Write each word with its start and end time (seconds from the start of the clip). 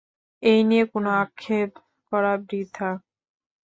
এই 0.43 0.59
নিয়ে 0.63 0.85
কোনো 0.93 1.09
আক্ষেপ 1.23 1.69
করা 2.11 2.33
বৃথা। 2.47 2.89